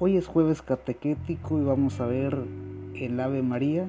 Hoy 0.00 0.16
es 0.16 0.28
jueves 0.28 0.62
catequético 0.62 1.58
y 1.58 1.64
vamos 1.64 1.98
a 1.98 2.06
ver 2.06 2.38
el 2.94 3.18
Ave 3.18 3.42
María 3.42 3.88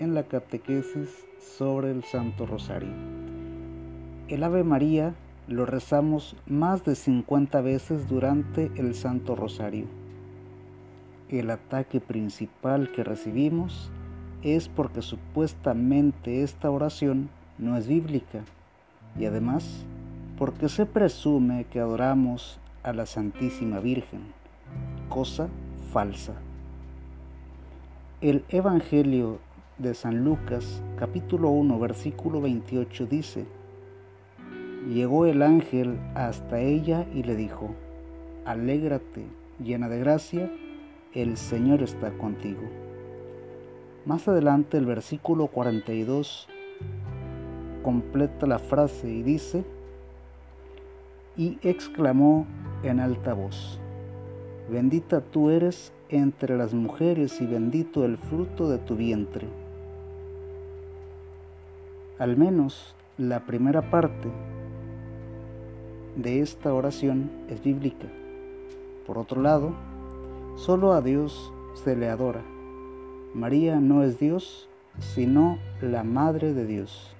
en 0.00 0.12
la 0.12 0.24
catequesis 0.24 1.10
sobre 1.38 1.92
el 1.92 2.02
Santo 2.02 2.44
Rosario. 2.44 2.90
El 4.26 4.42
Ave 4.42 4.64
María 4.64 5.14
lo 5.46 5.64
rezamos 5.64 6.34
más 6.48 6.84
de 6.84 6.96
50 6.96 7.60
veces 7.60 8.08
durante 8.08 8.72
el 8.74 8.96
Santo 8.96 9.36
Rosario. 9.36 9.86
El 11.28 11.50
ataque 11.50 12.00
principal 12.00 12.90
que 12.90 13.04
recibimos 13.04 13.92
es 14.42 14.68
porque 14.68 15.02
supuestamente 15.02 16.42
esta 16.42 16.68
oración 16.68 17.30
no 17.58 17.76
es 17.76 17.86
bíblica 17.86 18.40
y 19.16 19.26
además 19.26 19.86
porque 20.36 20.68
se 20.68 20.84
presume 20.84 21.64
que 21.70 21.78
adoramos 21.78 22.58
a 22.82 22.92
la 22.92 23.06
Santísima 23.06 23.78
Virgen, 23.78 24.36
cosa 25.08 25.48
falsa. 25.92 26.34
El 28.20 28.44
Evangelio 28.48 29.38
de 29.78 29.94
San 29.94 30.24
Lucas 30.24 30.82
capítulo 30.98 31.50
1 31.50 31.78
versículo 31.78 32.40
28 32.40 33.06
dice, 33.06 33.46
Llegó 34.88 35.26
el 35.26 35.42
ángel 35.42 35.98
hasta 36.14 36.60
ella 36.60 37.06
y 37.14 37.22
le 37.22 37.36
dijo, 37.36 37.74
Alégrate, 38.44 39.24
llena 39.62 39.88
de 39.88 39.98
gracia, 39.98 40.50
el 41.14 41.36
Señor 41.36 41.82
está 41.82 42.10
contigo. 42.12 42.62
Más 44.06 44.26
adelante 44.28 44.78
el 44.78 44.86
versículo 44.86 45.48
42 45.48 46.48
completa 47.82 48.46
la 48.46 48.58
frase 48.58 49.10
y 49.10 49.22
dice, 49.22 49.64
y 51.36 51.58
exclamó 51.62 52.46
en 52.82 53.00
alta 53.00 53.32
voz, 53.32 53.80
Bendita 54.70 55.22
tú 55.22 55.48
eres 55.48 55.92
entre 56.10 56.56
las 56.58 56.74
mujeres 56.74 57.40
y 57.40 57.46
bendito 57.46 58.04
el 58.04 58.18
fruto 58.18 58.68
de 58.68 58.76
tu 58.76 58.96
vientre. 58.96 59.46
Al 62.18 62.36
menos 62.36 62.94
la 63.16 63.46
primera 63.46 63.90
parte 63.90 64.28
de 66.16 66.40
esta 66.40 66.74
oración 66.74 67.30
es 67.48 67.62
bíblica. 67.62 68.08
Por 69.06 69.16
otro 69.16 69.40
lado, 69.40 69.72
solo 70.56 70.92
a 70.92 71.00
Dios 71.00 71.50
se 71.74 71.96
le 71.96 72.10
adora. 72.10 72.42
María 73.34 73.80
no 73.80 74.02
es 74.02 74.18
Dios, 74.18 74.68
sino 74.98 75.58
la 75.80 76.04
Madre 76.04 76.52
de 76.52 76.66
Dios, 76.66 77.14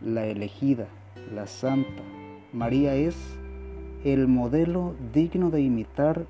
la 0.00 0.24
elegida, 0.24 0.86
la 1.34 1.46
santa. 1.46 2.02
María 2.52 2.94
es 2.94 3.16
el 4.04 4.26
modelo 4.26 4.94
digno 5.12 5.50
de 5.50 5.60
imitar 5.60 6.26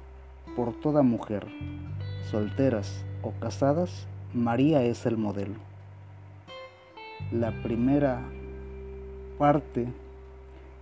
por 0.57 0.73
toda 0.81 1.03
mujer. 1.03 1.47
Solteras 2.31 3.05
o 3.23 3.33
casadas, 3.33 4.07
María 4.35 4.83
es 4.83 5.07
el 5.07 5.17
modelo. 5.17 5.55
La 7.31 7.51
primera 7.63 8.23
parte 9.39 9.89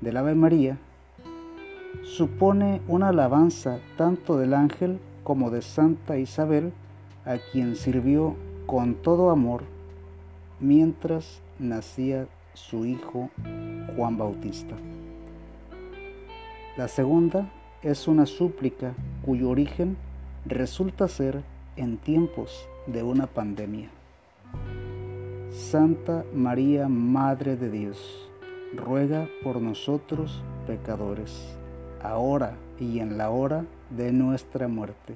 del 0.00 0.16
Ave 0.16 0.34
María 0.34 0.78
supone 2.02 2.80
una 2.88 3.08
alabanza 3.08 3.78
tanto 3.96 4.38
del 4.38 4.54
ángel 4.54 4.98
como 5.24 5.50
de 5.50 5.62
Santa 5.62 6.18
Isabel, 6.18 6.72
a 7.24 7.36
quien 7.52 7.76
sirvió 7.76 8.34
con 8.66 8.94
todo 8.94 9.30
amor 9.30 9.64
mientras 10.58 11.40
nacía 11.58 12.26
su 12.54 12.86
hijo 12.86 13.30
Juan 13.96 14.16
Bautista. 14.16 14.76
La 16.76 16.88
segunda 16.88 17.50
es 17.82 18.06
una 18.08 18.26
súplica 18.26 18.92
cuyo 19.24 19.48
origen 19.48 19.96
resulta 20.44 21.08
ser 21.08 21.42
en 21.76 21.96
tiempos 21.96 22.68
de 22.86 23.02
una 23.02 23.26
pandemia. 23.26 23.88
Santa 25.50 26.24
María, 26.34 26.88
Madre 26.88 27.56
de 27.56 27.70
Dios, 27.70 28.28
ruega 28.74 29.28
por 29.42 29.60
nosotros 29.62 30.42
pecadores 30.66 31.56
ahora 32.02 32.54
y 32.78 33.00
en 33.00 33.16
la 33.16 33.30
hora 33.30 33.64
de 33.90 34.12
nuestra 34.12 34.68
muerte. 34.68 35.14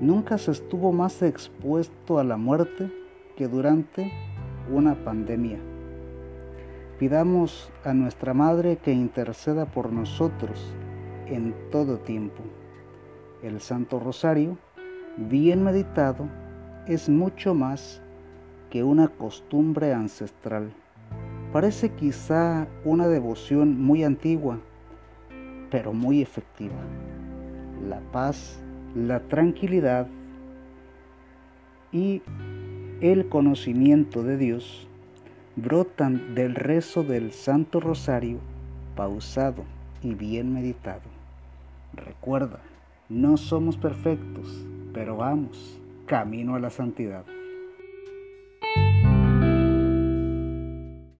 Nunca 0.00 0.38
se 0.38 0.52
estuvo 0.52 0.92
más 0.92 1.22
expuesto 1.22 2.18
a 2.18 2.24
la 2.24 2.36
muerte 2.36 2.90
que 3.36 3.46
durante 3.46 4.10
una 4.72 4.94
pandemia. 4.94 5.58
Pidamos 6.98 7.70
a 7.84 7.94
nuestra 7.94 8.34
Madre 8.34 8.76
que 8.76 8.92
interceda 8.92 9.66
por 9.66 9.92
nosotros 9.92 10.74
en 11.30 11.54
todo 11.70 11.98
tiempo. 11.98 12.42
El 13.42 13.60
Santo 13.60 14.00
Rosario, 14.00 14.58
bien 15.16 15.62
meditado, 15.62 16.28
es 16.86 17.08
mucho 17.08 17.54
más 17.54 18.00
que 18.70 18.82
una 18.82 19.08
costumbre 19.08 19.92
ancestral. 19.92 20.72
Parece 21.52 21.90
quizá 21.90 22.66
una 22.84 23.08
devoción 23.08 23.80
muy 23.80 24.04
antigua, 24.04 24.58
pero 25.70 25.92
muy 25.92 26.20
efectiva. 26.20 26.80
La 27.88 28.00
paz, 28.12 28.58
la 28.94 29.20
tranquilidad 29.20 30.08
y 31.92 32.22
el 33.00 33.28
conocimiento 33.28 34.22
de 34.22 34.36
Dios 34.36 34.86
brotan 35.56 36.34
del 36.34 36.54
rezo 36.54 37.02
del 37.02 37.32
Santo 37.32 37.80
Rosario 37.80 38.38
pausado 38.94 39.64
y 40.02 40.14
bien 40.14 40.52
meditado. 40.52 41.17
Recuerda, 41.92 42.60
no 43.08 43.36
somos 43.36 43.76
perfectos, 43.76 44.64
pero 44.92 45.16
vamos, 45.16 45.80
camino 46.06 46.54
a 46.54 46.60
la 46.60 46.70
santidad. 46.70 47.24